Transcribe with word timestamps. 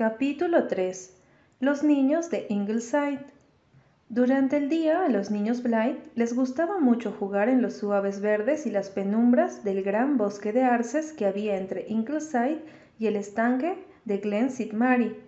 Capítulo 0.00 0.66
3 0.66 1.14
Los 1.60 1.82
niños 1.82 2.30
de 2.30 2.46
Ingleside 2.48 3.26
Durante 4.08 4.56
el 4.56 4.70
día 4.70 5.04
a 5.04 5.10
los 5.10 5.30
niños 5.30 5.62
Blythe 5.62 6.00
les 6.14 6.34
gustaba 6.34 6.78
mucho 6.78 7.12
jugar 7.12 7.50
en 7.50 7.60
los 7.60 7.74
suaves 7.74 8.22
verdes 8.22 8.64
y 8.64 8.70
las 8.70 8.88
penumbras 8.88 9.62
del 9.62 9.82
gran 9.82 10.16
bosque 10.16 10.54
de 10.54 10.62
arces 10.62 11.12
que 11.12 11.26
había 11.26 11.58
entre 11.58 11.84
Ingleside 11.88 12.62
y 12.98 13.08
el 13.08 13.16
estanque 13.16 13.76
de 14.06 14.16
Glen 14.16 14.46
St. 14.46 14.74
Mary, 14.74 15.18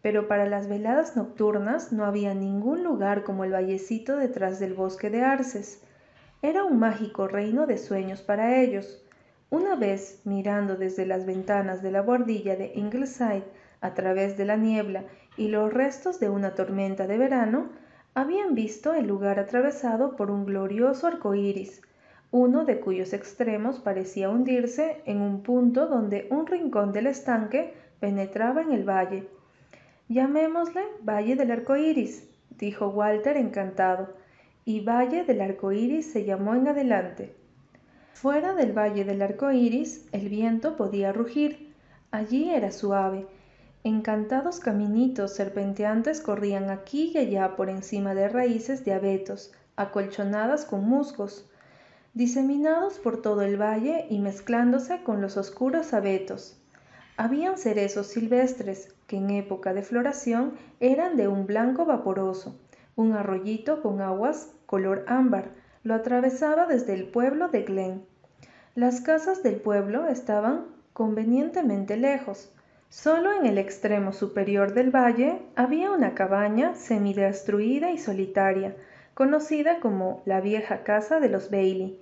pero 0.00 0.26
para 0.26 0.46
las 0.46 0.70
veladas 0.70 1.16
nocturnas 1.16 1.92
no 1.92 2.06
había 2.06 2.32
ningún 2.32 2.82
lugar 2.82 3.24
como 3.24 3.44
el 3.44 3.52
vallecito 3.52 4.16
detrás 4.16 4.58
del 4.58 4.72
bosque 4.72 5.10
de 5.10 5.20
arces. 5.20 5.82
Era 6.40 6.64
un 6.64 6.78
mágico 6.78 7.28
reino 7.28 7.66
de 7.66 7.76
sueños 7.76 8.22
para 8.22 8.58
ellos. 8.58 9.04
Una 9.50 9.76
vez, 9.76 10.22
mirando 10.24 10.76
desde 10.76 11.04
las 11.04 11.26
ventanas 11.26 11.82
de 11.82 11.90
la 11.90 12.00
bordilla 12.00 12.56
de 12.56 12.72
Ingleside 12.74 13.44
a 13.84 13.94
través 13.94 14.36
de 14.36 14.44
la 14.44 14.56
niebla 14.56 15.04
y 15.36 15.48
los 15.48 15.72
restos 15.72 16.18
de 16.20 16.28
una 16.28 16.54
tormenta 16.54 17.06
de 17.06 17.18
verano, 17.18 17.68
habían 18.14 18.54
visto 18.54 18.94
el 18.94 19.06
lugar 19.06 19.38
atravesado 19.38 20.16
por 20.16 20.30
un 20.30 20.46
glorioso 20.46 21.06
arco 21.06 21.34
iris, 21.34 21.82
uno 22.30 22.64
de 22.64 22.80
cuyos 22.80 23.12
extremos 23.12 23.78
parecía 23.78 24.30
hundirse 24.30 25.02
en 25.04 25.20
un 25.20 25.42
punto 25.42 25.86
donde 25.86 26.26
un 26.30 26.46
rincón 26.46 26.92
del 26.92 27.06
estanque 27.06 27.74
penetraba 28.00 28.62
en 28.62 28.72
el 28.72 28.88
valle. 28.88 29.28
Llamémosle 30.08 30.82
Valle 31.02 31.36
del 31.36 31.50
Arco 31.50 31.76
Iris, 31.76 32.28
dijo 32.58 32.88
Walter 32.88 33.36
encantado, 33.36 34.14
y 34.64 34.80
Valle 34.80 35.24
del 35.24 35.40
Arco 35.40 35.72
Iris 35.72 36.10
se 36.10 36.24
llamó 36.24 36.54
en 36.54 36.68
adelante. 36.68 37.34
Fuera 38.14 38.54
del 38.54 38.72
valle 38.72 39.04
del 39.04 39.20
arco 39.20 39.50
iris, 39.50 40.08
el 40.12 40.28
viento 40.28 40.76
podía 40.76 41.12
rugir. 41.12 41.74
Allí 42.10 42.48
era 42.48 42.70
suave. 42.70 43.26
Encantados 43.86 44.60
caminitos 44.60 45.34
serpenteantes 45.34 46.22
corrían 46.22 46.70
aquí 46.70 47.12
y 47.14 47.18
allá 47.18 47.54
por 47.54 47.68
encima 47.68 48.14
de 48.14 48.30
raíces 48.30 48.82
de 48.86 48.94
abetos, 48.94 49.52
acolchonadas 49.76 50.64
con 50.64 50.88
musgos, 50.88 51.46
diseminados 52.14 52.98
por 52.98 53.20
todo 53.20 53.42
el 53.42 53.60
valle 53.60 54.06
y 54.08 54.20
mezclándose 54.20 55.02
con 55.02 55.20
los 55.20 55.36
oscuros 55.36 55.92
abetos. 55.92 56.58
Habían 57.18 57.58
cerezos 57.58 58.06
silvestres, 58.06 58.94
que 59.06 59.18
en 59.18 59.28
época 59.28 59.74
de 59.74 59.82
floración 59.82 60.54
eran 60.80 61.18
de 61.18 61.28
un 61.28 61.46
blanco 61.46 61.84
vaporoso. 61.84 62.58
Un 62.96 63.12
arroyito 63.12 63.82
con 63.82 64.00
aguas 64.00 64.48
color 64.64 65.04
ámbar, 65.08 65.50
lo 65.82 65.92
atravesaba 65.92 66.64
desde 66.64 66.94
el 66.94 67.04
pueblo 67.08 67.48
de 67.48 67.64
Glen. 67.64 68.06
Las 68.74 69.02
casas 69.02 69.42
del 69.42 69.56
pueblo 69.56 70.06
estaban 70.06 70.68
convenientemente 70.94 71.98
lejos. 71.98 72.53
Solo 72.96 73.32
en 73.32 73.44
el 73.44 73.58
extremo 73.58 74.12
superior 74.12 74.72
del 74.72 74.94
valle 74.94 75.42
había 75.56 75.90
una 75.90 76.14
cabaña 76.14 76.76
semidestruida 76.76 77.90
y 77.90 77.98
solitaria, 77.98 78.76
conocida 79.14 79.80
como 79.80 80.22
la 80.26 80.40
vieja 80.40 80.84
casa 80.84 81.18
de 81.18 81.28
los 81.28 81.50
Bailey. 81.50 81.98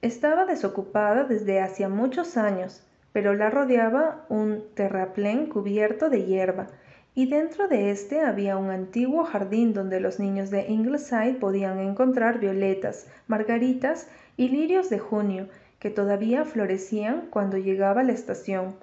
Estaba 0.00 0.46
desocupada 0.46 1.24
desde 1.24 1.60
hacía 1.60 1.90
muchos 1.90 2.38
años, 2.38 2.82
pero 3.12 3.34
la 3.34 3.50
rodeaba 3.50 4.24
un 4.30 4.64
terraplén 4.74 5.48
cubierto 5.48 6.08
de 6.08 6.24
hierba, 6.24 6.68
y 7.14 7.28
dentro 7.28 7.68
de 7.68 7.90
éste 7.90 8.22
había 8.22 8.56
un 8.56 8.70
antiguo 8.70 9.24
jardín 9.24 9.74
donde 9.74 10.00
los 10.00 10.18
niños 10.18 10.48
de 10.48 10.64
Ingleside 10.66 11.34
podían 11.34 11.78
encontrar 11.78 12.40
violetas, 12.40 13.06
margaritas 13.26 14.08
y 14.38 14.48
lirios 14.48 14.88
de 14.88 14.98
junio, 14.98 15.48
que 15.78 15.90
todavía 15.90 16.46
florecían 16.46 17.26
cuando 17.28 17.58
llegaba 17.58 18.02
la 18.02 18.12
estación. 18.12 18.76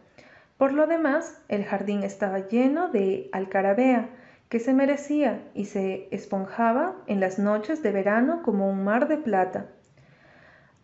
Por 0.60 0.74
lo 0.74 0.88
demás, 0.88 1.42
el 1.48 1.64
jardín 1.64 2.04
estaba 2.04 2.50
lleno 2.50 2.90
de 2.90 3.30
alcarabea, 3.32 4.10
que 4.50 4.60
se 4.60 4.74
merecía 4.74 5.42
y 5.54 5.64
se 5.64 6.10
esponjaba 6.12 6.98
en 7.08 7.22
las 7.22 7.40
noches 7.40 7.82
de 7.82 7.94
verano 7.94 8.42
como 8.44 8.70
un 8.70 8.84
mar 8.84 9.08
de 9.08 9.16
plata. 9.16 9.68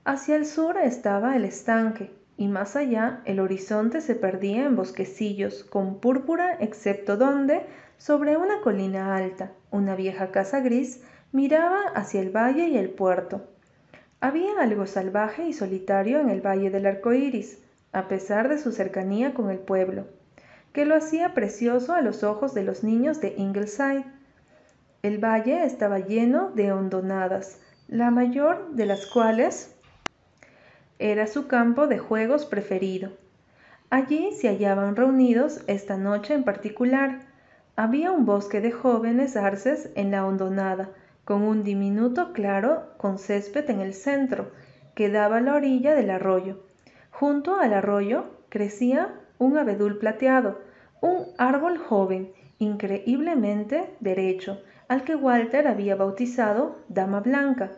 Hacia 0.05 0.37
el 0.37 0.45
sur 0.45 0.77
estaba 0.77 1.35
el 1.35 1.43
estanque, 1.43 2.09
y 2.37 2.47
más 2.47 2.77
allá 2.77 3.21
el 3.25 3.41
horizonte 3.41 3.99
se 3.99 4.15
perdía 4.15 4.63
en 4.63 4.77
bosquecillos 4.77 5.65
con 5.65 5.99
púrpura 5.99 6.55
excepto 6.61 7.17
donde, 7.17 7.65
sobre 7.97 8.37
una 8.37 8.61
colina 8.61 9.17
alta, 9.17 9.51
una 9.71 9.95
vieja 9.95 10.31
casa 10.31 10.61
gris 10.61 11.03
miraba 11.33 11.81
hacia 11.95 12.21
el 12.21 12.29
valle 12.29 12.69
y 12.69 12.77
el 12.77 12.91
puerto. 12.91 13.49
Había 14.21 14.53
algo 14.57 14.87
salvaje 14.87 15.45
y 15.45 15.51
solitario 15.51 16.21
en 16.21 16.29
el 16.29 16.39
valle 16.39 16.69
del 16.69 16.85
arco 16.85 17.11
iris, 17.11 17.64
a 17.95 18.09
pesar 18.09 18.49
de 18.49 18.57
su 18.57 18.73
cercanía 18.73 19.33
con 19.33 19.49
el 19.49 19.57
pueblo, 19.57 20.05
que 20.73 20.83
lo 20.83 20.95
hacía 20.95 21.33
precioso 21.33 21.93
a 21.93 22.01
los 22.01 22.23
ojos 22.23 22.53
de 22.53 22.61
los 22.61 22.83
niños 22.83 23.21
de 23.21 23.33
Ingleside. 23.37 24.03
El 25.01 25.23
valle 25.23 25.63
estaba 25.63 25.99
lleno 25.99 26.51
de 26.51 26.73
hondonadas, 26.73 27.61
la 27.87 28.11
mayor 28.11 28.71
de 28.71 28.85
las 28.85 29.05
cuales 29.05 29.73
era 30.99 31.25
su 31.25 31.47
campo 31.47 31.87
de 31.87 31.97
juegos 31.97 32.45
preferido. 32.45 33.13
Allí 33.89 34.33
se 34.33 34.49
hallaban 34.49 34.97
reunidos 34.97 35.61
esta 35.67 35.95
noche 35.95 36.33
en 36.33 36.43
particular. 36.43 37.21
Había 37.77 38.11
un 38.11 38.25
bosque 38.25 38.59
de 38.59 38.73
jóvenes 38.73 39.37
arces 39.37 39.89
en 39.95 40.11
la 40.11 40.25
hondonada, 40.25 40.89
con 41.23 41.43
un 41.43 41.63
diminuto 41.63 42.33
claro 42.33 42.89
con 42.97 43.19
césped 43.19 43.69
en 43.69 43.79
el 43.79 43.93
centro, 43.93 44.51
que 44.95 45.09
daba 45.09 45.37
a 45.37 45.41
la 45.41 45.55
orilla 45.55 45.95
del 45.95 46.09
arroyo. 46.09 46.64
Junto 47.17 47.55
al 47.61 47.73
arroyo 47.73 48.25
crecía 48.49 49.13
un 49.37 49.57
abedul 49.57 49.99
plateado, 49.99 50.59
un 50.99 51.27
árbol 51.37 51.77
joven, 51.77 52.33
increíblemente 52.59 53.89
derecho, 54.01 54.61
al 54.89 55.05
que 55.05 55.15
Walter 55.15 55.69
había 55.69 55.95
bautizado 55.95 56.75
Dama 56.89 57.21
Blanca. 57.21 57.71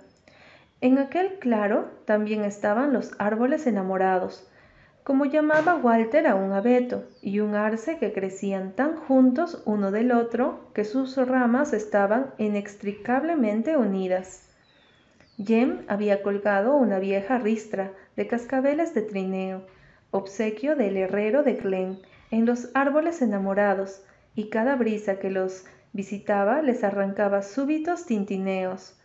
En 0.82 0.98
aquel 0.98 1.38
claro 1.38 1.86
también 2.06 2.46
estaban 2.46 2.94
los 2.94 3.12
árboles 3.20 3.68
enamorados, 3.68 4.50
como 5.04 5.26
llamaba 5.26 5.76
Walter 5.76 6.26
a 6.26 6.34
un 6.34 6.52
abeto 6.54 7.04
y 7.22 7.40
un 7.40 7.54
arce 7.54 8.00
que 8.00 8.14
crecían 8.14 8.72
tan 8.72 8.96
juntos 8.96 9.62
uno 9.66 9.92
del 9.92 10.14
otro 10.14 10.62
que 10.74 10.84
sus 10.84 11.16
ramas 11.16 11.74
estaban 11.74 12.32
inextricablemente 12.40 13.78
unidas. 13.78 14.50
Jem 15.38 15.86
había 15.88 16.24
colgado 16.24 16.76
una 16.76 16.98
vieja 16.98 17.38
ristra 17.38 17.92
de 18.18 18.28
cascabeles 18.28 18.94
de 18.94 19.04
trineo, 19.04 19.62
obsequio 20.12 20.76
del 20.76 20.98
herrero 20.98 21.44
de 21.44 21.54
Glen, 21.54 22.00
en 22.32 22.46
los 22.46 22.70
árboles 22.74 23.22
enamorados, 23.22 24.04
y 24.36 24.50
cada 24.50 24.76
brisa 24.76 25.20
que 25.20 25.32
los 25.32 25.66
visitaba 25.94 26.62
les 26.62 26.84
arrancaba 26.84 27.42
súbitos 27.42 28.06
tintineos. 28.06 29.00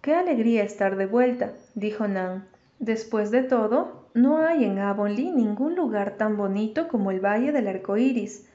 Qué 0.00 0.14
alegría 0.14 0.62
estar 0.62 0.96
de 0.96 1.06
vuelta, 1.06 1.54
dijo 1.74 2.06
Nan. 2.06 2.46
Después 2.78 3.30
de 3.30 3.42
todo, 3.42 4.08
no 4.14 4.38
hay 4.38 4.64
en 4.64 4.78
Avonlea 4.78 5.32
ningún 5.32 5.74
lugar 5.74 6.16
tan 6.16 6.36
bonito 6.36 6.88
como 6.88 7.10
el 7.10 7.20
Valle 7.20 7.52
del 7.52 7.68
Arco 7.68 7.96
Iris. 7.96 8.46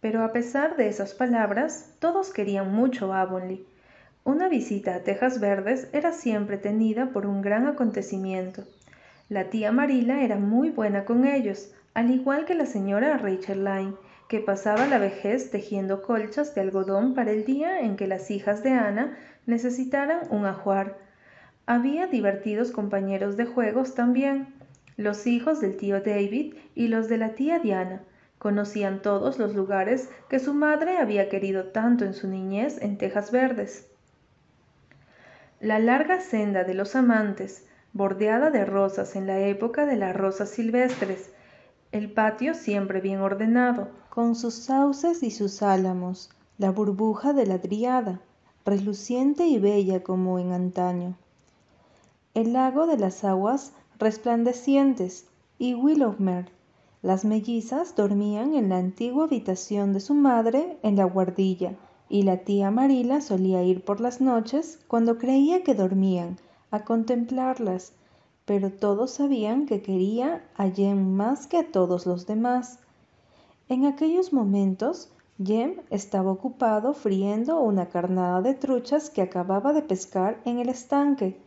Pero 0.00 0.22
a 0.22 0.32
pesar 0.32 0.76
de 0.76 0.88
esas 0.88 1.14
palabras, 1.14 1.94
todos 1.98 2.32
querían 2.32 2.72
mucho 2.72 3.12
Avonlea. 3.12 3.58
Una 4.24 4.48
visita 4.48 4.94
a 4.94 5.00
Tejas 5.00 5.40
Verdes 5.40 5.88
era 5.92 6.12
siempre 6.12 6.56
tenida 6.56 7.10
por 7.10 7.26
un 7.26 7.42
gran 7.42 7.66
acontecimiento. 7.66 8.64
La 9.30 9.48
tía 9.48 9.72
Marila 9.72 10.22
era 10.22 10.36
muy 10.36 10.70
buena 10.70 11.06
con 11.06 11.24
ellos, 11.24 11.72
al 11.94 12.10
igual 12.10 12.44
que 12.44 12.54
la 12.54 12.66
señora 12.66 13.16
Rachel 13.16 13.64
Lyne, 13.64 13.94
que 14.28 14.40
pasaba 14.40 14.86
la 14.86 14.98
vejez 14.98 15.50
tejiendo 15.50 16.02
colchas 16.02 16.54
de 16.54 16.60
algodón 16.60 17.14
para 17.14 17.30
el 17.30 17.44
día 17.44 17.80
en 17.80 17.96
que 17.96 18.06
las 18.06 18.30
hijas 18.30 18.62
de 18.62 18.70
Ana 18.72 19.16
necesitaran 19.46 20.20
un 20.30 20.44
ajuar. 20.44 20.98
Había 21.66 22.06
divertidos 22.06 22.70
compañeros 22.70 23.38
de 23.38 23.46
juegos 23.46 23.94
también, 23.94 24.54
los 24.96 25.26
hijos 25.26 25.60
del 25.60 25.76
tío 25.76 26.00
David 26.00 26.54
y 26.74 26.88
los 26.88 27.08
de 27.08 27.16
la 27.16 27.30
tía 27.30 27.58
Diana. 27.58 28.02
Conocían 28.38 29.00
todos 29.00 29.38
los 29.38 29.54
lugares 29.54 30.10
que 30.28 30.38
su 30.38 30.52
madre 30.52 30.98
había 30.98 31.30
querido 31.30 31.68
tanto 31.68 32.04
en 32.04 32.12
su 32.12 32.28
niñez 32.28 32.76
en 32.82 32.98
Tejas 32.98 33.32
Verdes. 33.32 33.88
La 35.60 35.78
larga 35.78 36.20
senda 36.20 36.64
de 36.64 36.74
los 36.74 36.94
amantes, 36.94 37.66
bordeada 37.94 38.50
de 38.50 38.64
rosas 38.64 39.14
en 39.14 39.28
la 39.28 39.38
época 39.38 39.86
de 39.86 39.96
las 39.96 40.14
rosas 40.14 40.50
silvestres, 40.50 41.30
el 41.92 42.10
patio 42.10 42.54
siempre 42.54 43.00
bien 43.00 43.20
ordenado, 43.20 43.88
con 44.10 44.34
sus 44.34 44.54
sauces 44.54 45.22
y 45.22 45.30
sus 45.30 45.62
álamos, 45.62 46.28
la 46.58 46.70
burbuja 46.70 47.32
de 47.32 47.46
la 47.46 47.58
driada, 47.58 48.20
reluciente 48.66 49.46
y 49.46 49.60
bella 49.60 50.02
como 50.02 50.40
en 50.40 50.52
antaño. 50.52 51.16
El 52.34 52.52
lago 52.52 52.88
de 52.88 52.98
las 52.98 53.22
aguas 53.22 53.72
resplandecientes 54.00 55.26
y 55.58 55.74
Willowmere. 55.74 56.48
Las 57.00 57.24
mellizas 57.24 57.94
dormían 57.94 58.54
en 58.54 58.70
la 58.70 58.78
antigua 58.78 59.24
habitación 59.24 59.92
de 59.92 60.00
su 60.00 60.14
madre 60.14 60.78
en 60.82 60.96
la 60.96 61.04
guardilla, 61.04 61.74
y 62.08 62.22
la 62.22 62.38
tía 62.38 62.72
Marila 62.72 63.20
solía 63.20 63.62
ir 63.62 63.84
por 63.84 64.00
las 64.00 64.20
noches, 64.20 64.80
cuando 64.88 65.16
creía 65.16 65.62
que 65.62 65.74
dormían, 65.74 66.38
a 66.74 66.84
contemplarlas, 66.84 67.92
pero 68.44 68.72
todos 68.72 69.12
sabían 69.12 69.64
que 69.66 69.80
quería 69.80 70.44
a 70.56 70.68
Jem 70.68 71.14
más 71.14 71.46
que 71.46 71.58
a 71.58 71.70
todos 71.70 72.04
los 72.04 72.26
demás. 72.26 72.80
En 73.68 73.86
aquellos 73.86 74.32
momentos 74.32 75.08
Jem 75.38 75.82
estaba 75.90 76.32
ocupado 76.32 76.92
friendo 76.92 77.60
una 77.60 77.90
carnada 77.90 78.42
de 78.42 78.54
truchas 78.54 79.08
que 79.08 79.22
acababa 79.22 79.72
de 79.72 79.82
pescar 79.82 80.40
en 80.44 80.58
el 80.58 80.68
estanque. 80.68 81.40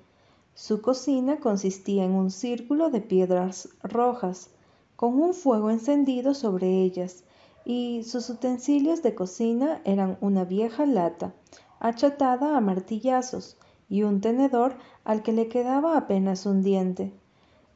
Su 0.55 0.81
cocina 0.81 1.41
consistía 1.41 2.05
en 2.05 2.13
un 2.13 2.31
círculo 2.31 2.89
de 2.89 3.01
piedras 3.01 3.67
rojas, 3.83 4.49
con 4.95 5.21
un 5.21 5.33
fuego 5.33 5.69
encendido 5.69 6.33
sobre 6.35 6.83
ellas, 6.83 7.25
y 7.65 8.03
sus 8.05 8.29
utensilios 8.29 9.03
de 9.03 9.13
cocina 9.13 9.81
eran 9.83 10.17
una 10.21 10.45
vieja 10.45 10.85
lata, 10.85 11.33
achatada 11.81 12.55
a 12.55 12.61
martillazos, 12.61 13.57
y 13.89 14.03
un 14.03 14.21
tenedor 14.21 14.75
al 15.03 15.23
que 15.23 15.31
le 15.31 15.47
quedaba 15.47 15.97
apenas 15.97 16.45
un 16.45 16.61
diente. 16.61 17.13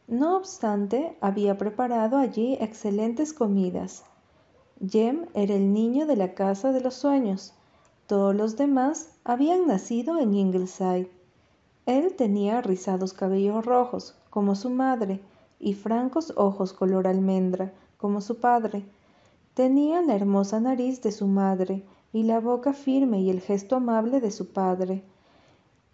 No 0.07 0.35
obstante, 0.35 1.15
había 1.21 1.57
preparado 1.57 2.17
allí 2.17 2.57
excelentes 2.59 3.33
comidas. 3.33 4.03
Jem 4.85 5.27
era 5.33 5.53
el 5.53 5.73
niño 5.73 6.05
de 6.05 6.17
la 6.17 6.33
casa 6.33 6.71
de 6.71 6.81
los 6.81 6.95
sueños. 6.95 7.53
Todos 8.07 8.35
los 8.35 8.57
demás 8.57 9.11
habían 9.23 9.67
nacido 9.67 10.19
en 10.19 10.33
Ingleside. 10.33 11.09
Él 11.85 12.13
tenía 12.15 12.61
rizados 12.61 13.13
cabellos 13.13 13.65
rojos, 13.65 14.15
como 14.29 14.55
su 14.55 14.69
madre, 14.69 15.21
y 15.59 15.75
francos 15.75 16.33
ojos 16.35 16.73
color 16.73 17.07
almendra, 17.07 17.73
como 17.97 18.19
su 18.19 18.39
padre. 18.39 18.83
Tenía 19.53 20.01
la 20.01 20.15
hermosa 20.15 20.59
nariz 20.59 21.01
de 21.01 21.11
su 21.11 21.27
madre, 21.27 21.85
y 22.11 22.23
la 22.23 22.39
boca 22.41 22.73
firme 22.73 23.21
y 23.21 23.29
el 23.29 23.39
gesto 23.39 23.77
amable 23.77 24.19
de 24.19 24.31
su 24.31 24.51
padre 24.51 25.03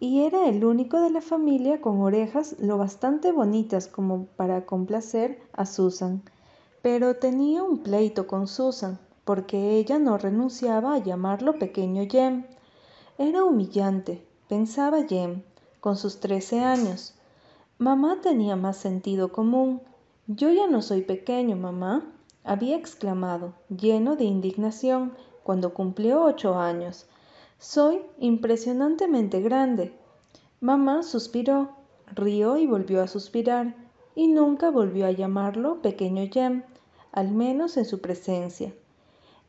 y 0.00 0.22
era 0.22 0.48
el 0.48 0.64
único 0.64 1.00
de 1.00 1.10
la 1.10 1.20
familia 1.20 1.80
con 1.80 2.00
orejas 2.00 2.54
lo 2.60 2.78
bastante 2.78 3.32
bonitas 3.32 3.88
como 3.88 4.26
para 4.36 4.64
complacer 4.64 5.40
a 5.52 5.66
Susan. 5.66 6.22
Pero 6.82 7.16
tenía 7.16 7.64
un 7.64 7.78
pleito 7.78 8.28
con 8.28 8.46
Susan, 8.46 9.00
porque 9.24 9.76
ella 9.76 9.98
no 9.98 10.16
renunciaba 10.16 10.94
a 10.94 10.98
llamarlo 10.98 11.58
pequeño 11.58 12.06
Jem. 12.08 12.44
Era 13.18 13.42
humillante, 13.42 14.24
pensaba 14.48 15.02
Jem, 15.02 15.42
con 15.80 15.96
sus 15.96 16.20
trece 16.20 16.60
años. 16.60 17.14
Mamá 17.78 18.20
tenía 18.22 18.54
más 18.54 18.76
sentido 18.76 19.32
común. 19.32 19.82
Yo 20.28 20.50
ya 20.50 20.68
no 20.68 20.80
soy 20.80 21.02
pequeño, 21.02 21.56
mamá, 21.56 22.06
había 22.44 22.76
exclamado, 22.76 23.54
lleno 23.68 24.14
de 24.14 24.24
indignación, 24.24 25.14
cuando 25.42 25.74
cumplió 25.74 26.22
ocho 26.24 26.56
años 26.56 27.06
soy 27.58 28.00
impresionantemente 28.18 29.40
grande. 29.40 29.92
Mamá 30.60 31.02
suspiró, 31.02 31.70
rió 32.14 32.56
y 32.56 32.66
volvió 32.66 33.02
a 33.02 33.08
suspirar, 33.08 33.74
y 34.14 34.28
nunca 34.28 34.70
volvió 34.70 35.06
a 35.06 35.10
llamarlo 35.10 35.82
pequeño 35.82 36.28
Jem, 36.32 36.62
al 37.12 37.32
menos 37.32 37.76
en 37.76 37.84
su 37.84 38.00
presencia. 38.00 38.72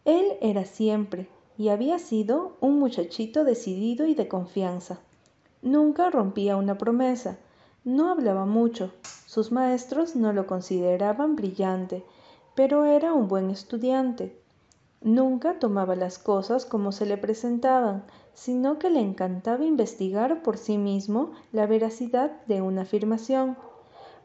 Él 0.06 0.26
era 0.42 0.66
siempre, 0.66 1.30
y 1.58 1.70
había 1.70 2.00
sido, 2.00 2.58
un 2.62 2.80
muchachito 2.80 3.44
decidido 3.44 4.08
y 4.08 4.16
de 4.16 4.28
confianza. 4.28 5.00
Nunca 5.62 6.10
rompía 6.10 6.56
una 6.56 6.78
promesa, 6.78 7.38
no 7.84 8.10
hablaba 8.10 8.46
mucho, 8.46 8.92
sus 9.26 9.52
maestros 9.52 10.16
no 10.16 10.34
lo 10.34 10.48
consideraban 10.48 11.36
brillante, 11.36 12.04
pero 12.56 12.86
era 12.86 13.14
un 13.14 13.28
buen 13.28 13.50
estudiante. 13.50 14.36
Nunca 15.02 15.60
tomaba 15.60 15.96
las 15.96 16.20
cosas 16.20 16.66
como 16.66 16.92
se 16.92 17.06
le 17.06 17.16
presentaban, 17.18 18.04
sino 18.34 18.80
que 18.80 18.90
le 18.90 19.00
encantaba 19.00 19.64
investigar 19.64 20.44
por 20.44 20.58
sí 20.58 20.78
mismo 20.78 21.32
la 21.54 21.68
veracidad 21.68 22.32
de 22.48 22.62
una 22.62 22.82
afirmación. 22.82 23.58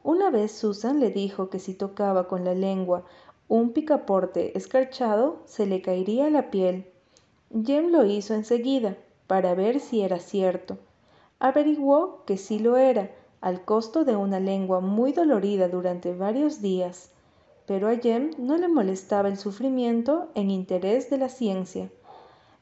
Una 0.03 0.31
vez 0.31 0.51
Susan 0.51 0.99
le 0.99 1.11
dijo 1.11 1.49
que 1.49 1.61
si 1.61 1.75
tocaba 1.75 2.27
con 2.27 2.45
la 2.45 2.55
lengua 2.55 3.05
un 3.47 3.73
picaporte 3.73 4.59
escarchado, 4.59 5.43
se 5.45 5.67
le 5.67 5.81
caería 5.81 6.29
la 6.29 6.51
piel. 6.51 6.91
Jem 7.53 7.91
lo 7.93 8.05
hizo 8.05 8.35
enseguida, 8.35 8.97
para 9.29 9.55
ver 9.55 9.79
si 9.79 10.03
era 10.03 10.19
cierto. 10.19 10.79
Averiguó 11.39 12.25
que 12.27 12.37
sí 12.37 12.59
lo 12.59 12.77
era, 12.77 13.13
al 13.41 13.65
costo 13.65 14.05
de 14.05 14.17
una 14.17 14.41
lengua 14.41 14.81
muy 14.81 15.13
dolorida 15.13 15.69
durante 15.69 16.15
varios 16.15 16.61
días 16.61 17.14
pero 17.67 17.89
a 17.89 17.97
Jem 17.97 18.31
no 18.39 18.57
le 18.57 18.69
molestaba 18.69 19.29
el 19.29 19.39
sufrimiento 19.39 20.31
en 20.35 20.51
interés 20.51 21.11
de 21.11 21.19
la 21.19 21.29
ciencia. 21.29 21.91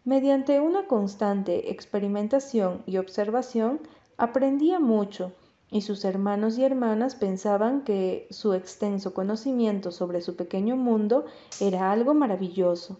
Mediante 0.04 0.60
una 0.60 0.86
constante 0.86 1.70
experimentación 1.70 2.82
y 2.86 2.98
observación, 2.98 3.80
aprendía 4.16 4.78
mucho, 4.78 5.32
y 5.70 5.82
sus 5.82 6.04
hermanos 6.04 6.58
y 6.58 6.64
hermanas 6.64 7.14
pensaban 7.14 7.82
que 7.82 8.26
su 8.30 8.52
extenso 8.52 9.14
conocimiento 9.14 9.90
sobre 9.90 10.20
su 10.20 10.36
pequeño 10.36 10.76
mundo 10.76 11.24
era 11.60 11.90
algo 11.90 12.14
maravilloso. 12.14 12.98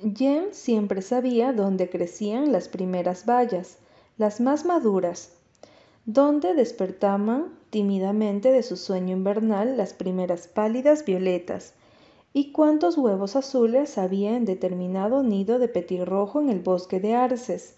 Jem 0.00 0.52
siempre 0.52 1.02
sabía 1.02 1.52
dónde 1.52 1.90
crecían 1.90 2.52
las 2.52 2.68
primeras 2.68 3.26
bayas, 3.26 3.78
las 4.16 4.40
más 4.40 4.64
maduras, 4.64 5.37
donde 6.10 6.54
despertaban 6.54 7.52
tímidamente 7.68 8.50
de 8.50 8.62
su 8.62 8.78
sueño 8.78 9.14
invernal 9.14 9.76
las 9.76 9.92
primeras 9.92 10.48
pálidas 10.48 11.04
violetas, 11.04 11.74
y 12.32 12.50
cuántos 12.50 12.96
huevos 12.96 13.36
azules 13.36 13.98
había 13.98 14.34
en 14.34 14.46
determinado 14.46 15.22
nido 15.22 15.58
de 15.58 15.68
petirrojo 15.68 16.40
en 16.40 16.48
el 16.48 16.60
bosque 16.60 16.98
de 16.98 17.14
arces. 17.14 17.74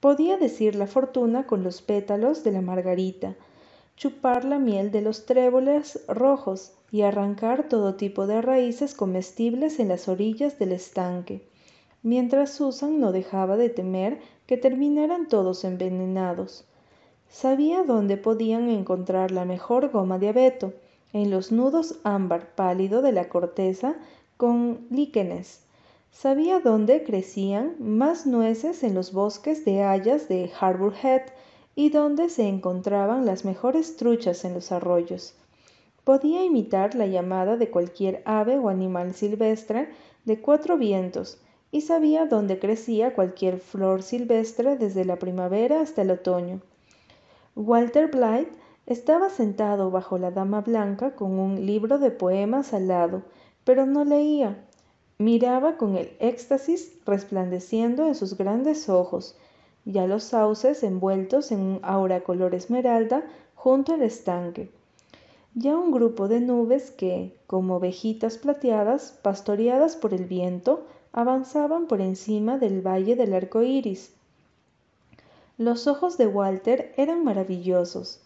Podía 0.00 0.38
decir 0.38 0.74
la 0.74 0.86
fortuna 0.86 1.46
con 1.46 1.62
los 1.62 1.82
pétalos 1.82 2.44
de 2.44 2.52
la 2.52 2.62
margarita, 2.62 3.36
chupar 3.94 4.46
la 4.46 4.58
miel 4.58 4.90
de 4.90 5.02
los 5.02 5.26
tréboles 5.26 6.00
rojos 6.08 6.72
y 6.90 7.02
arrancar 7.02 7.68
todo 7.68 7.94
tipo 7.96 8.26
de 8.26 8.40
raíces 8.40 8.94
comestibles 8.94 9.80
en 9.80 9.88
las 9.88 10.08
orillas 10.08 10.58
del 10.58 10.72
estanque, 10.72 11.46
mientras 12.02 12.54
Susan 12.54 13.00
no 13.00 13.12
dejaba 13.12 13.58
de 13.58 13.68
temer 13.68 14.18
que 14.46 14.56
terminaran 14.56 15.28
todos 15.28 15.64
envenenados. 15.64 16.64
Sabía 17.32 17.84
dónde 17.84 18.16
podían 18.16 18.68
encontrar 18.68 19.30
la 19.30 19.44
mejor 19.44 19.90
goma 19.90 20.18
de 20.18 20.30
abeto, 20.30 20.72
en 21.12 21.30
los 21.30 21.52
nudos 21.52 22.00
ámbar 22.02 22.56
pálido 22.56 23.02
de 23.02 23.12
la 23.12 23.28
corteza 23.28 23.94
con 24.36 24.86
líquenes. 24.90 25.60
Sabía 26.10 26.58
dónde 26.58 27.04
crecían 27.04 27.76
más 27.78 28.26
nueces 28.26 28.82
en 28.82 28.94
los 28.94 29.12
bosques 29.12 29.64
de 29.64 29.84
hayas 29.84 30.28
de 30.28 30.50
Harbour 30.60 30.92
Head 31.00 31.22
y 31.76 31.90
dónde 31.90 32.30
se 32.30 32.48
encontraban 32.48 33.24
las 33.24 33.44
mejores 33.44 33.96
truchas 33.96 34.44
en 34.44 34.54
los 34.54 34.72
arroyos. 34.72 35.34
Podía 36.02 36.44
imitar 36.44 36.96
la 36.96 37.06
llamada 37.06 37.56
de 37.56 37.70
cualquier 37.70 38.22
ave 38.24 38.58
o 38.58 38.68
animal 38.68 39.14
silvestre 39.14 39.88
de 40.24 40.40
cuatro 40.40 40.76
vientos 40.76 41.38
y 41.70 41.82
sabía 41.82 42.26
dónde 42.26 42.58
crecía 42.58 43.14
cualquier 43.14 43.58
flor 43.60 44.02
silvestre 44.02 44.76
desde 44.76 45.04
la 45.04 45.16
primavera 45.16 45.80
hasta 45.80 46.02
el 46.02 46.10
otoño. 46.10 46.60
Walter 47.56 48.08
Blythe 48.08 48.52
estaba 48.86 49.28
sentado 49.28 49.90
bajo 49.90 50.18
la 50.18 50.30
dama 50.30 50.60
blanca 50.60 51.14
con 51.16 51.38
un 51.38 51.66
libro 51.66 51.98
de 51.98 52.10
poemas 52.10 52.72
al 52.72 52.88
lado, 52.88 53.22
pero 53.64 53.86
no 53.86 54.04
leía. 54.04 54.64
Miraba 55.18 55.76
con 55.76 55.96
el 55.96 56.10
éxtasis 56.20 56.92
resplandeciendo 57.04 58.06
en 58.06 58.14
sus 58.14 58.38
grandes 58.38 58.88
ojos, 58.88 59.36
ya 59.84 60.06
los 60.06 60.24
sauces 60.24 60.82
envueltos 60.82 61.50
en 61.52 61.60
un 61.60 61.80
aura 61.82 62.20
color 62.22 62.54
esmeralda 62.54 63.24
junto 63.54 63.94
al 63.94 64.02
estanque. 64.02 64.70
Ya 65.54 65.76
un 65.76 65.90
grupo 65.90 66.28
de 66.28 66.40
nubes 66.40 66.92
que, 66.92 67.36
como 67.46 67.76
ovejitas 67.76 68.38
plateadas, 68.38 69.18
pastoreadas 69.22 69.96
por 69.96 70.14
el 70.14 70.24
viento, 70.24 70.86
avanzaban 71.12 71.86
por 71.86 72.00
encima 72.00 72.58
del 72.58 72.80
valle 72.80 73.16
del 73.16 73.34
arco 73.34 73.62
iris, 73.62 74.14
los 75.60 75.86
ojos 75.86 76.16
de 76.16 76.26
Walter 76.26 76.94
eran 76.96 77.22
maravillosos. 77.22 78.22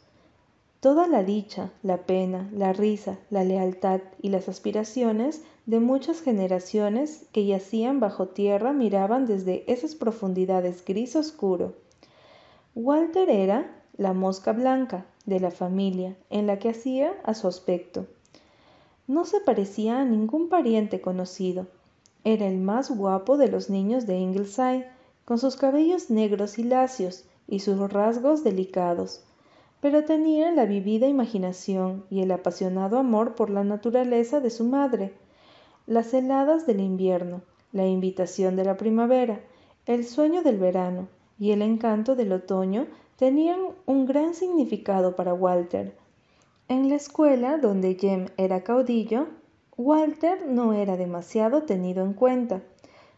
Toda 0.79 1.09
la 1.09 1.25
dicha, 1.25 1.73
la 1.83 2.07
pena, 2.07 2.49
la 2.53 2.73
risa, 2.73 3.19
la 3.29 3.43
lealtad 3.43 4.03
y 4.23 4.29
las 4.29 4.49
aspiraciones 4.49 5.43
de 5.67 5.81
muchas 5.81 6.21
generaciones 6.21 7.26
que 7.33 7.45
yacían 7.45 7.99
bajo 7.99 8.29
tierra 8.29 8.73
miraban 8.73 9.26
desde 9.26 9.64
esas 9.67 9.97
profundidades 9.97 10.85
gris 10.85 11.17
oscuro. 11.17 11.75
Walter 12.76 13.29
era 13.29 13.83
la 13.97 14.12
mosca 14.12 14.53
blanca 14.53 15.05
de 15.26 15.41
la 15.41 15.50
familia 15.50 16.17
en 16.31 16.47
la 16.47 16.61
que 16.61 16.69
hacía 16.69 17.14
a 17.25 17.35
su 17.35 17.49
aspecto. 17.49 18.07
No 19.09 19.25
se 19.25 19.41
parecía 19.41 20.00
a 20.00 20.05
ningún 20.05 20.49
pariente 20.49 21.00
conocido. 21.00 21.67
Era 22.23 22.47
el 22.47 22.59
más 22.59 22.97
guapo 22.97 23.37
de 23.37 23.49
los 23.49 23.71
niños 23.71 24.07
de 24.07 24.19
Ingleside 24.19 24.94
con 25.25 25.38
sus 25.38 25.57
cabellos 25.57 26.11
negros 26.11 26.59
y 26.59 26.64
lacios 26.64 27.25
y 27.49 27.61
sus 27.61 27.78
rasgos 27.93 28.45
delicados, 28.45 29.25
pero 29.81 30.04
tenía 30.04 30.50
la 30.50 30.64
vivida 30.64 31.07
imaginación 31.09 32.04
y 32.11 32.23
el 32.23 32.31
apasionado 32.31 32.99
amor 32.99 33.35
por 33.35 33.50
la 33.50 33.64
naturaleza 33.64 34.40
de 34.40 34.50
su 34.50 34.64
madre, 34.64 35.12
las 35.87 36.14
heladas 36.14 36.66
del 36.66 36.81
invierno, 36.81 37.43
la 37.73 37.87
invitación 37.87 38.57
de 38.57 38.64
la 38.64 38.76
primavera, 38.76 39.40
el 39.87 40.07
sueño 40.07 40.43
del 40.43 40.59
verano 40.59 41.09
y 41.38 41.50
el 41.50 41.61
encanto 41.61 42.14
del 42.14 42.33
otoño 42.33 42.87
tenían 43.16 43.61
un 43.87 44.07
gran 44.07 44.35
significado 44.35 45.16
para 45.16 45.35
Walter. 45.35 45.95
En 46.69 46.88
la 46.88 46.95
escuela 46.95 47.59
donde 47.59 47.95
Jem 47.95 48.28
era 48.38 48.62
caudillo, 48.62 49.26
Walter 49.76 50.47
no 50.47 50.73
era 50.73 50.97
demasiado 50.97 51.64
tenido 51.64 52.04
en 52.04 52.14
cuenta. 52.14 52.62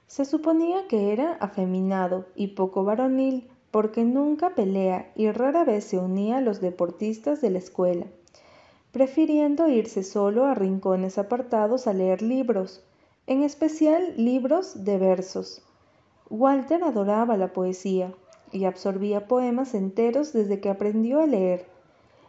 Se 0.06 0.24
suponía 0.24 0.86
que 0.88 1.12
era 1.12 1.34
afeminado 1.34 2.26
y 2.34 2.48
poco 2.48 2.84
varonil 2.84 3.48
porque 3.70 4.04
nunca 4.04 4.54
pelea 4.54 5.10
y 5.14 5.30
rara 5.30 5.64
vez 5.64 5.84
se 5.84 5.98
unía 5.98 6.38
a 6.38 6.40
los 6.40 6.60
deportistas 6.60 7.40
de 7.40 7.50
la 7.50 7.58
escuela, 7.58 8.06
prefiriendo 8.92 9.68
irse 9.68 10.02
solo 10.02 10.46
a 10.46 10.54
rincones 10.54 11.18
apartados 11.18 11.86
a 11.86 11.92
leer 11.92 12.22
libros, 12.22 12.82
en 13.26 13.42
especial 13.42 14.14
libros 14.16 14.84
de 14.84 14.96
versos. 14.96 15.62
Walter 16.30 16.84
adoraba 16.84 17.36
la 17.36 17.52
poesía 17.52 18.14
y 18.52 18.64
absorbía 18.64 19.26
poemas 19.26 19.74
enteros 19.74 20.32
desde 20.32 20.60
que 20.60 20.70
aprendió 20.70 21.20
a 21.20 21.26
leer. 21.26 21.66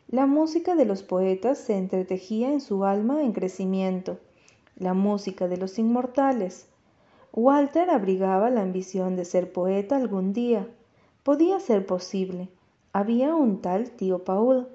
La 0.10 0.25
música 0.25 0.75
de 0.75 0.86
los 0.86 1.03
poetas 1.03 1.57
se 1.57 1.77
entretejía 1.77 2.51
en 2.51 2.60
su 2.60 2.86
alma 2.86 3.22
en 3.22 3.34
crecimiento, 3.34 4.17
la 4.75 4.93
música 4.93 5.48
de 5.48 5.57
los 5.57 5.79
inmortales. 5.79 6.67
Walter 7.39 7.91
abrigaba 7.91 8.50
la 8.50 8.63
ambición 8.63 9.15
de 9.15 9.24
ser 9.24 9.51
poeta 9.51 9.96
algún 9.96 10.34
día. 10.34 10.67
Podía 11.22 11.60
ser 11.60 11.86
posible. 11.86 12.50
Había 12.94 13.36
un 13.36 13.62
tal 13.62 13.91
tío 13.91 14.24
Paul, 14.24 14.67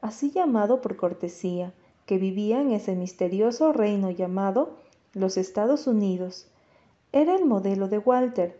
así 0.00 0.30
llamado 0.30 0.80
por 0.80 0.96
cortesía, 0.96 1.74
que 2.06 2.16
vivía 2.16 2.62
en 2.62 2.70
ese 2.70 2.96
misterioso 2.96 3.74
reino 3.74 4.10
llamado 4.10 4.78
los 5.12 5.36
Estados 5.36 5.86
Unidos. 5.86 6.46
Era 7.12 7.34
el 7.34 7.44
modelo 7.44 7.86
de 7.86 7.98
Walter. 7.98 8.58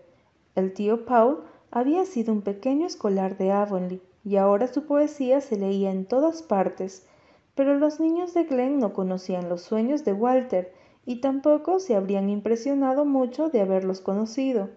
El 0.55 0.75
tío 0.75 1.07
Paul 1.07 1.39
había 1.71 2.05
sido 2.05 2.35
un 2.35 2.43
pequeño 2.43 2.87
escolar 2.87 3.39
de 3.39 3.53
Avonlea 3.53 4.01
y 4.23 4.37
ahora 4.37 4.67
su 4.67 4.85
poesía 4.85 5.41
se 5.41 5.57
leía 5.57 5.91
en 5.93 6.05
todas 6.05 6.43
partes, 6.43 7.07
pero 7.55 7.79
los 7.79 8.01
niños 8.01 8.35
de 8.35 8.45
Glen 8.45 8.79
no 8.79 8.93
conocían 8.93 9.49
los 9.49 9.63
sueños 9.63 10.05
de 10.05 10.13
Walter 10.13 10.76
y 11.07 11.21
tampoco 11.21 11.79
se 11.79 11.95
habrían 11.95 12.29
impresionado 12.29 13.05
mucho 13.05 13.49
de 13.49 13.61
haberlos 13.63 14.01
conocido. 14.01 14.69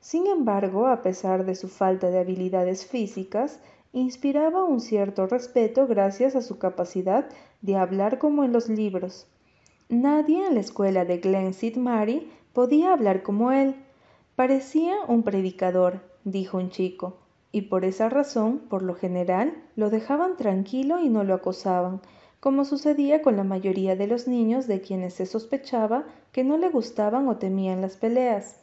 Sin 0.00 0.28
embargo, 0.28 0.86
a 0.86 1.02
pesar 1.02 1.44
de 1.44 1.56
su 1.56 1.68
falta 1.68 2.08
de 2.10 2.20
habilidades 2.20 2.86
físicas, 2.86 3.58
inspiraba 3.92 4.64
un 4.64 4.80
cierto 4.80 5.26
respeto 5.26 5.86
gracias 5.88 6.36
a 6.36 6.42
su 6.42 6.58
capacidad 6.58 7.28
de 7.60 7.76
hablar 7.76 8.18
como 8.18 8.44
en 8.44 8.52
los 8.52 8.68
libros. 8.68 9.26
Nadie 9.88 10.46
en 10.46 10.54
la 10.54 10.60
escuela 10.60 11.04
de 11.04 11.18
Glen 11.18 11.48
St. 11.48 11.78
Mary 11.80 12.30
podía 12.52 12.92
hablar 12.92 13.22
como 13.22 13.50
él. 13.50 13.74
Parecía 14.36 14.94
un 15.08 15.24
predicador, 15.24 16.00
dijo 16.24 16.58
un 16.58 16.70
chico, 16.70 17.16
y 17.50 17.62
por 17.62 17.84
esa 17.84 18.08
razón, 18.08 18.58
por 18.58 18.82
lo 18.82 18.94
general, 18.94 19.54
lo 19.74 19.90
dejaban 19.90 20.36
tranquilo 20.36 21.00
y 21.00 21.08
no 21.08 21.24
lo 21.24 21.34
acosaban, 21.34 22.00
como 22.40 22.64
sucedía 22.64 23.22
con 23.22 23.36
la 23.36 23.44
mayoría 23.44 23.96
de 23.96 24.06
los 24.06 24.28
niños 24.28 24.66
de 24.66 24.80
quienes 24.80 25.14
se 25.14 25.26
sospechaba 25.26 26.04
que 26.32 26.44
no 26.44 26.56
le 26.56 26.68
gustaban 26.68 27.28
o 27.28 27.36
temían 27.36 27.80
las 27.80 27.96
peleas. 27.96 28.60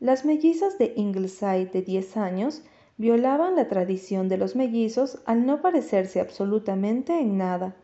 Las 0.00 0.24
mellizas 0.24 0.78
de 0.78 0.92
Ingleside 0.96 1.66
de 1.66 1.82
diez 1.82 2.16
años 2.16 2.62
violaban 2.96 3.56
la 3.56 3.68
tradición 3.68 4.28
de 4.28 4.38
los 4.38 4.56
mellizos 4.56 5.18
al 5.26 5.46
no 5.46 5.60
parecerse 5.60 6.20
absolutamente 6.20 7.18
en 7.18 7.38
nada. 7.38 7.76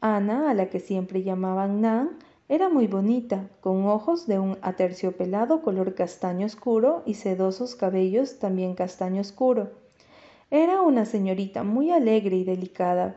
Ana, 0.00 0.50
a 0.50 0.54
la 0.54 0.66
que 0.70 0.80
siempre 0.80 1.22
llamaban 1.22 1.80
Nan, 1.80 2.18
era 2.48 2.68
muy 2.68 2.88
bonita, 2.88 3.48
con 3.60 3.86
ojos 3.86 4.26
de 4.26 4.40
un 4.40 4.58
aterciopelado 4.62 5.62
color 5.62 5.94
castaño 5.94 6.46
oscuro 6.46 7.02
y 7.06 7.14
sedosos 7.14 7.76
cabellos 7.76 8.40
también 8.40 8.74
castaño 8.74 9.20
oscuro. 9.20 9.70
Era 10.50 10.80
una 10.80 11.04
señorita 11.04 11.62
muy 11.62 11.92
alegre 11.92 12.36
y 12.36 12.44
delicada, 12.44 13.14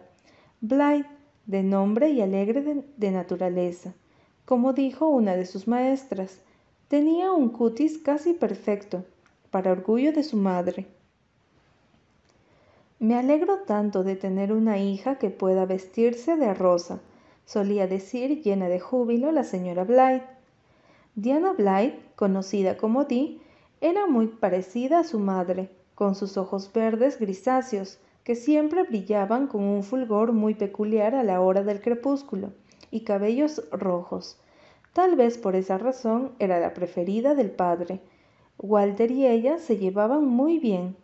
Blythe, 0.62 1.10
de 1.46 1.64
nombre 1.64 2.10
y 2.10 2.22
alegre 2.22 2.84
de, 2.96 3.12
naturaleza. 3.12 3.94
Como 4.46 4.74
dijo 4.74 5.08
una 5.08 5.36
de 5.36 5.46
sus 5.46 5.68
maestras, 5.68 6.40
tenía 6.88 7.32
un 7.32 7.50
cutis 7.50 7.98
casi 7.98 8.34
perfecto, 8.34 9.04
para 9.52 9.72
orgullo 9.72 10.14
de 10.14 10.24
su 10.24 10.38
madre. 10.38 10.88
Me 13.00 13.16
alegro 13.16 13.60
tanto 13.68 14.04
de 14.04 14.16
tener 14.16 14.54
una 14.54 14.78
hija 14.80 15.18
que 15.18 15.30
pueda 15.30 15.66
vestirse 15.66 16.38
de 16.38 16.54
rosa, 16.54 17.02
solía 17.46 17.88
decir 17.88 18.42
llena 18.42 18.70
de 18.70 18.80
júbilo 18.80 19.32
la 19.32 19.44
señora 19.44 19.84
Blythe. 19.84 20.26
Diana 21.16 21.54
Blythe, 21.54 22.00
conocida 22.16 22.78
como 22.78 23.04
Dee, 23.04 23.42
era 23.82 24.08
muy 24.08 24.28
parecida 24.28 25.00
a 25.00 25.04
su 25.04 25.20
madre, 25.20 25.70
con 25.94 26.16
sus 26.16 26.38
ojos 26.38 26.72
verdes 26.74 27.20
grisáceos, 27.20 28.00
que 28.24 28.36
siempre 28.36 28.84
brillaban 28.84 29.48
con 29.48 29.64
un 29.64 29.84
fulgor 29.84 30.32
muy 30.32 30.56
peculiar 30.56 31.16
a 31.16 31.24
la 31.24 31.42
hora 31.42 31.64
del 31.64 31.82
crepúsculo, 31.82 32.54
y 32.92 33.02
cabellos 33.02 33.64
rojos. 33.72 34.40
Tal 34.94 35.16
vez 35.16 35.38
por 35.38 35.56
esa 35.56 35.78
razón 35.78 36.34
era 36.40 36.60
la 36.60 36.74
preferida 36.74 37.34
del 37.36 37.52
padre. 37.52 38.02
Walter 38.60 39.10
y 39.12 39.26
ella 39.26 39.58
se 39.58 39.78
llevaban 39.78 40.26
muy 40.26 40.60
bien, 40.60 40.96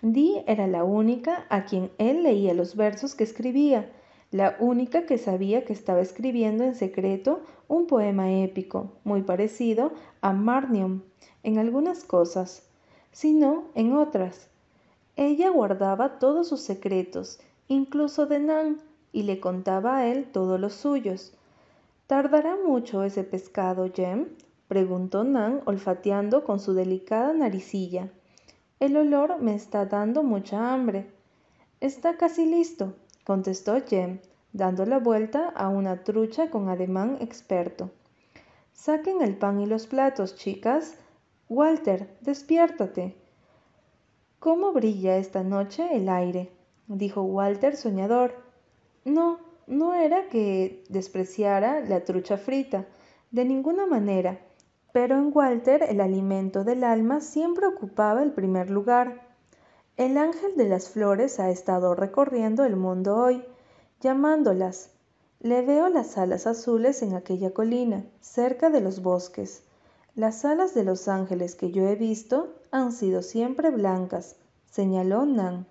Dee 0.00 0.44
era 0.46 0.68
la 0.68 0.84
única 0.84 1.44
a 1.48 1.64
quien 1.64 1.90
él 1.98 2.22
leía 2.22 2.54
los 2.54 2.76
versos 2.76 3.16
que 3.16 3.24
escribía, 3.24 3.90
la 4.30 4.56
única 4.60 5.06
que 5.06 5.18
sabía 5.18 5.64
que 5.64 5.72
estaba 5.72 6.00
escribiendo 6.00 6.62
en 6.62 6.76
secreto 6.76 7.40
un 7.66 7.88
poema 7.88 8.30
épico, 8.32 8.92
muy 9.02 9.22
parecido 9.22 9.90
a 10.20 10.32
Marnium 10.32 11.02
en 11.42 11.58
algunas 11.58 12.04
cosas, 12.04 12.62
sino 13.10 13.64
en 13.74 13.92
otras. 13.92 14.48
Ella 15.20 15.50
guardaba 15.50 16.20
todos 16.20 16.46
sus 16.46 16.60
secretos, 16.60 17.40
incluso 17.66 18.26
de 18.26 18.38
Nan, 18.38 18.78
y 19.10 19.24
le 19.24 19.40
contaba 19.40 19.96
a 19.96 20.06
él 20.06 20.30
todos 20.30 20.60
los 20.60 20.74
suyos. 20.74 21.34
¿Tardará 22.06 22.56
mucho 22.64 23.02
ese 23.02 23.24
pescado, 23.24 23.90
Jem? 23.92 24.28
preguntó 24.68 25.24
Nan, 25.24 25.62
olfateando 25.64 26.44
con 26.44 26.60
su 26.60 26.72
delicada 26.72 27.32
naricilla. 27.32 28.12
El 28.78 28.96
olor 28.96 29.42
me 29.42 29.56
está 29.56 29.86
dando 29.86 30.22
mucha 30.22 30.72
hambre. 30.72 31.10
Está 31.80 32.16
casi 32.16 32.46
listo, 32.46 32.94
contestó 33.24 33.76
Jem, 33.84 34.20
dando 34.52 34.86
la 34.86 35.00
vuelta 35.00 35.48
a 35.48 35.68
una 35.68 36.04
trucha 36.04 36.48
con 36.48 36.68
ademán 36.68 37.18
experto. 37.20 37.90
Saquen 38.72 39.20
el 39.20 39.36
pan 39.36 39.58
y 39.60 39.66
los 39.66 39.88
platos, 39.88 40.36
chicas. 40.36 40.94
Walter, 41.48 42.08
despiértate. 42.20 43.16
¿Cómo 44.40 44.72
brilla 44.72 45.16
esta 45.16 45.42
noche 45.42 45.96
el 45.96 46.08
aire? 46.08 46.50
dijo 46.86 47.22
Walter 47.22 47.76
soñador. 47.76 48.34
No, 49.04 49.38
no 49.66 49.94
era 49.94 50.28
que 50.28 50.84
despreciara 50.88 51.80
la 51.80 52.04
trucha 52.04 52.38
frita, 52.38 52.86
de 53.30 53.44
ninguna 53.44 53.86
manera 53.86 54.38
pero 54.92 55.16
en 55.16 55.30
Walter 55.32 55.84
el 55.88 56.00
alimento 56.00 56.64
del 56.64 56.82
alma 56.82 57.20
siempre 57.20 57.66
ocupaba 57.66 58.22
el 58.22 58.32
primer 58.32 58.70
lugar. 58.70 59.28
El 59.96 60.16
ángel 60.16 60.56
de 60.56 60.68
las 60.68 60.88
flores 60.88 61.38
ha 61.40 61.50
estado 61.50 61.94
recorriendo 61.94 62.64
el 62.64 62.76
mundo 62.76 63.16
hoy, 63.16 63.44
llamándolas. 64.00 64.90
Le 65.40 65.62
veo 65.62 65.88
las 65.88 66.18
alas 66.18 66.46
azules 66.46 67.02
en 67.02 67.14
aquella 67.14 67.52
colina, 67.52 68.04
cerca 68.20 68.70
de 68.70 68.80
los 68.80 69.02
bosques. 69.02 69.62
Las 70.18 70.44
alas 70.44 70.74
de 70.74 70.82
los 70.82 71.06
ángeles 71.06 71.54
que 71.54 71.70
yo 71.70 71.86
he 71.86 71.94
visto 71.94 72.48
han 72.72 72.90
sido 72.90 73.22
siempre 73.22 73.70
blancas, 73.70 74.34
señaló 74.68 75.24
Nan. 75.24 75.64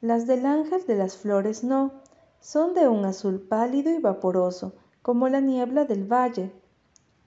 Las 0.00 0.26
del 0.26 0.46
ángel 0.46 0.84
de 0.84 0.96
las 0.96 1.16
flores 1.16 1.62
no, 1.62 1.92
son 2.40 2.74
de 2.74 2.88
un 2.88 3.04
azul 3.04 3.38
pálido 3.38 3.92
y 3.92 4.00
vaporoso, 4.00 4.72
como 5.00 5.28
la 5.28 5.38
niebla 5.38 5.84
del 5.84 6.12
valle. 6.12 6.50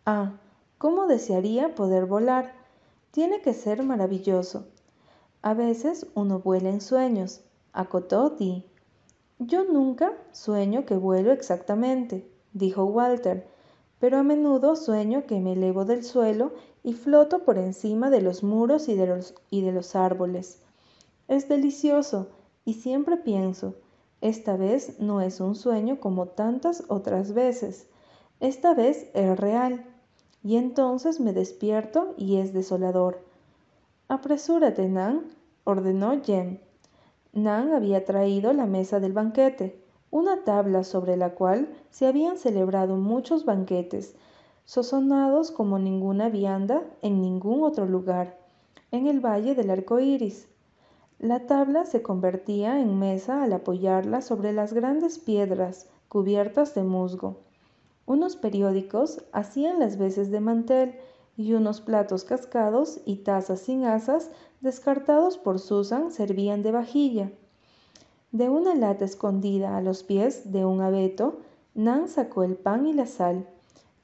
Ah, 0.06 0.42
¿Cómo 0.78 1.08
desearía 1.08 1.74
poder 1.74 2.06
volar? 2.06 2.52
Tiene 3.12 3.42
que 3.42 3.54
ser 3.54 3.82
maravilloso. 3.84 4.68
A 5.42 5.54
veces 5.54 6.06
uno 6.16 6.40
vuela 6.40 6.68
en 6.68 6.82
sueños, 6.82 7.46
acotó 7.72 8.30
Dee. 8.30 8.66
Yo 9.40 9.64
nunca 9.64 10.12
sueño 10.34 10.86
que 10.86 10.98
vuelo 10.98 11.32
exactamente, 11.32 12.30
dijo 12.52 12.84
Walter, 12.84 13.51
pero 14.02 14.18
a 14.18 14.24
menudo 14.24 14.76
sueño 14.76 15.28
que 15.28 15.40
me 15.40 15.54
elevo 15.54 15.86
del 15.86 16.04
suelo 16.04 16.54
y 16.84 16.94
floto 16.94 17.46
por 17.46 17.60
encima 17.60 18.10
de 18.10 18.22
los 18.22 18.42
muros 18.42 18.90
y 18.90 18.96
de 18.96 19.06
los, 19.06 19.36
y 19.52 19.62
de 19.62 19.72
los 19.72 19.96
árboles. 19.96 20.60
Es 21.28 21.48
delicioso 21.48 22.30
y 22.66 22.74
siempre 22.74 23.16
pienso, 23.16 23.76
esta 24.20 24.58
vez 24.58 25.00
no 25.00 25.22
es 25.22 25.40
un 25.40 25.54
sueño 25.54 26.00
como 26.00 26.26
tantas 26.26 26.84
otras 26.88 27.34
veces, 27.34 27.88
esta 28.40 28.74
vez 28.74 29.08
es 29.14 29.40
real 29.40 29.86
y 30.44 30.56
entonces 30.58 31.20
me 31.20 31.32
despierto 31.32 32.16
y 32.18 32.38
es 32.38 32.54
desolador. 32.54 33.24
Apresúrate, 34.08 34.90
Nan, 34.90 35.28
ordenó 35.64 36.20
Jem. 36.24 36.58
Nan 37.34 37.72
había 37.72 38.04
traído 38.04 38.52
la 38.52 38.66
mesa 38.66 39.00
del 39.00 39.14
banquete, 39.14 39.80
una 40.12 40.44
tabla 40.44 40.84
sobre 40.84 41.16
la 41.16 41.36
cual 41.36 41.70
se 41.90 42.06
habían 42.06 42.38
celebrado 42.38 42.98
muchos 42.98 43.46
banquetes, 43.46 44.14
sosonados 44.66 45.52
como 45.52 45.80
ninguna 45.80 46.30
vianda 46.30 46.84
en 47.02 47.22
ningún 47.22 47.64
otro 47.64 47.86
lugar, 47.86 48.38
en 48.92 49.08
el 49.08 49.22
valle 49.22 49.56
del 49.56 49.70
arco 49.70 50.00
iris. 50.00 50.48
La 51.18 51.46
tabla 51.48 51.86
se 51.86 52.02
convertía 52.02 52.80
en 52.80 53.00
mesa 53.00 53.44
al 53.44 53.54
apoyarla 53.54 54.22
sobre 54.22 54.54
las 54.54 54.74
grandes 54.74 55.18
piedras 55.18 55.88
cubiertas 56.10 56.76
de 56.76 56.84
musgo. 56.84 57.38
Unos 58.06 58.36
periódicos 58.36 59.24
hacían 59.32 59.80
las 59.80 59.98
veces 59.98 60.30
de 60.30 60.42
mantel 60.42 60.96
y 61.38 61.54
unos 61.54 61.80
platos 61.80 62.26
cascados 62.26 63.00
y 63.06 63.18
tazas 63.18 63.62
sin 63.62 63.86
asas 63.86 64.30
descartados 64.60 65.38
por 65.38 65.60
Susan 65.60 66.12
servían 66.12 66.64
de 66.64 66.72
vajilla. 66.72 67.32
De 68.32 68.48
una 68.48 68.76
lata 68.76 69.04
escondida 69.04 69.76
a 69.76 69.82
los 69.82 70.04
pies 70.04 70.54
de 70.54 70.64
un 70.64 70.80
abeto, 70.80 71.40
Nan 71.74 72.08
sacó 72.08 72.44
el 72.44 72.56
pan 72.56 72.88
y 72.88 72.94
la 72.94 73.06
sal. 73.06 73.46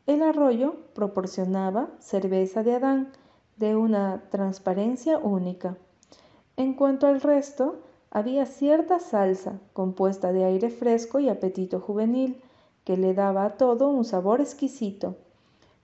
El 0.05 0.21
arroyo 0.21 0.75
proporcionaba 0.93 1.89
cerveza 1.99 2.61
de 2.61 2.75
Adán, 2.75 3.11
de 3.55 3.77
una 3.77 4.23
transparencia 4.29 5.17
única. 5.17 5.77
En 6.57 6.73
cuanto 6.73 7.07
al 7.07 7.21
resto, 7.21 7.77
había 8.11 8.45
cierta 8.45 8.99
salsa 8.99 9.59
compuesta 9.71 10.33
de 10.33 10.43
aire 10.43 10.69
fresco 10.69 11.19
y 11.19 11.29
apetito 11.29 11.79
juvenil 11.79 12.41
que 12.83 12.97
le 12.97 13.13
daba 13.13 13.45
a 13.45 13.57
todo 13.57 13.89
un 13.89 14.03
sabor 14.03 14.41
exquisito. 14.41 15.15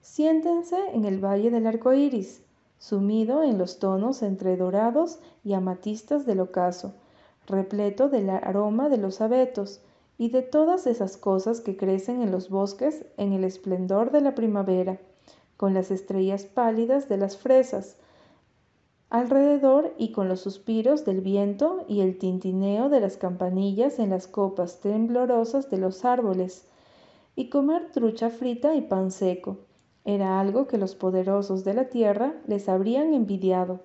Siéntense 0.01 0.77
en 0.93 1.05
el 1.05 1.23
valle 1.23 1.49
del 1.49 1.65
arco 1.65 1.93
iris, 1.93 2.41
sumido 2.77 3.41
en 3.41 3.57
los 3.57 3.79
tonos 3.79 4.21
entre 4.21 4.57
dorados 4.57 5.19
y 5.45 5.53
amatistas 5.53 6.25
del 6.25 6.41
ocaso, 6.41 6.93
repleto 7.47 8.09
del 8.09 8.29
aroma 8.29 8.89
de 8.89 8.97
los 8.97 9.21
abetos 9.21 9.81
y 10.17 10.29
de 10.29 10.41
todas 10.41 10.87
esas 10.87 11.17
cosas 11.17 11.61
que 11.61 11.75
crecen 11.75 12.21
en 12.21 12.31
los 12.31 12.49
bosques 12.49 13.05
en 13.17 13.33
el 13.33 13.43
esplendor 13.43 14.11
de 14.11 14.21
la 14.21 14.35
primavera, 14.35 14.99
con 15.57 15.73
las 15.73 15.91
estrellas 15.91 16.45
pálidas 16.45 17.09
de 17.09 17.17
las 17.17 17.37
fresas, 17.37 17.97
alrededor 19.09 19.93
y 19.97 20.11
con 20.11 20.27
los 20.27 20.41
suspiros 20.41 21.05
del 21.05 21.21
viento 21.21 21.85
y 21.87 22.01
el 22.01 22.17
tintineo 22.17 22.89
de 22.89 22.99
las 22.99 23.17
campanillas 23.17 23.99
en 23.99 24.09
las 24.09 24.27
copas 24.27 24.79
temblorosas 24.79 25.69
de 25.69 25.77
los 25.77 26.03
árboles, 26.03 26.65
y 27.35 27.49
comer 27.49 27.91
trucha 27.91 28.29
frita 28.29 28.75
y 28.75 28.81
pan 28.81 29.11
seco. 29.11 29.57
Era 30.05 30.39
algo 30.39 30.67
que 30.67 30.77
los 30.77 30.95
poderosos 30.95 31.63
de 31.63 31.73
la 31.73 31.89
tierra 31.89 32.33
les 32.47 32.69
habrían 32.69 33.13
envidiado. 33.13 33.79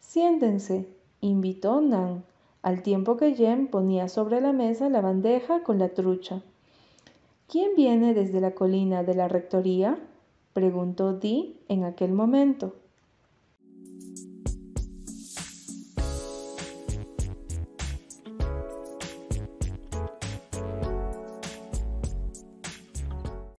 Siéntense, 0.00 0.88
invitó 1.20 1.80
Nan, 1.80 2.24
al 2.62 2.82
tiempo 2.82 3.16
que 3.16 3.34
Jem 3.34 3.68
ponía 3.68 4.08
sobre 4.08 4.40
la 4.40 4.52
mesa 4.52 4.88
la 4.88 5.00
bandeja 5.00 5.62
con 5.62 5.78
la 5.78 5.90
trucha. 5.90 6.42
¿Quién 7.46 7.70
viene 7.76 8.14
desde 8.14 8.40
la 8.40 8.50
colina 8.54 9.02
de 9.02 9.14
la 9.14 9.28
rectoría? 9.28 9.98
preguntó 10.52 11.14
Dee 11.14 11.60
en 11.68 11.84
aquel 11.84 12.12
momento. 12.12 12.74